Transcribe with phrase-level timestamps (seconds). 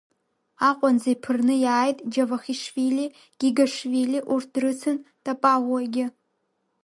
[0.69, 6.05] Аҟәанӡа иԥырны иааит Џьавахишвили, Гигошвили, урҭ дрыцын Табаӷәуагьы.